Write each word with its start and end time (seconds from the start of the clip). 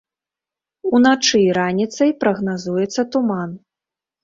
Уначы 0.99 1.41
і 1.41 1.51
раніцай 1.59 2.11
прагназуецца 2.25 3.01
туман. 3.13 3.57